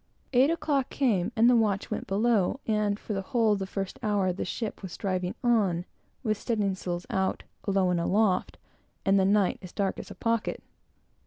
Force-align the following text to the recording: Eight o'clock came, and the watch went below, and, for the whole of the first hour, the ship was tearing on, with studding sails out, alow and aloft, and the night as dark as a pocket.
Eight 0.33 0.49
o'clock 0.49 0.89
came, 0.89 1.31
and 1.35 1.47
the 1.47 1.55
watch 1.55 1.91
went 1.91 2.07
below, 2.07 2.59
and, 2.65 2.99
for 2.99 3.13
the 3.13 3.21
whole 3.21 3.53
of 3.53 3.59
the 3.59 3.67
first 3.67 3.99
hour, 4.01 4.33
the 4.33 4.43
ship 4.45 4.81
was 4.81 4.97
tearing 4.97 5.35
on, 5.43 5.85
with 6.23 6.39
studding 6.39 6.73
sails 6.73 7.05
out, 7.11 7.43
alow 7.67 7.91
and 7.91 7.99
aloft, 7.99 8.57
and 9.05 9.19
the 9.19 9.25
night 9.25 9.59
as 9.61 9.71
dark 9.71 9.99
as 9.99 10.09
a 10.09 10.15
pocket. 10.15 10.63